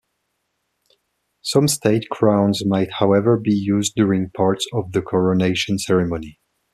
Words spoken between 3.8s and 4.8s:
during parts